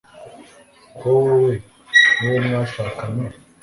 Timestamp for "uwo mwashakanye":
2.29-3.27